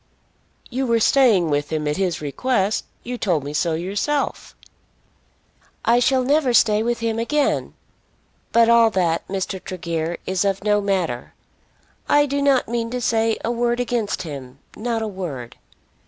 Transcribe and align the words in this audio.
"You 0.71 0.87
were 0.87 0.99
staying 0.99 1.51
with 1.51 1.71
him, 1.71 1.87
at 1.87 1.95
his 1.97 2.23
request. 2.23 2.85
You 3.03 3.19
told 3.19 3.43
me 3.43 3.53
so 3.53 3.75
yourself." 3.75 4.55
"I 5.85 5.99
shall 5.99 6.23
never 6.23 6.55
stay 6.55 6.81
with 6.81 7.01
him 7.01 7.19
again. 7.19 7.75
But 8.51 8.67
all 8.67 8.89
that, 8.89 9.27
Mr. 9.27 9.63
Tregear, 9.63 10.17
is 10.25 10.43
of 10.43 10.63
no 10.63 10.81
matter. 10.81 11.35
I 12.09 12.25
do 12.25 12.41
not 12.41 12.67
mean 12.67 12.89
to 12.89 12.99
say 12.99 13.37
a 13.45 13.51
word 13.51 13.79
against 13.79 14.23
him; 14.23 14.57
not 14.75 15.03
a 15.03 15.07
word. 15.07 15.57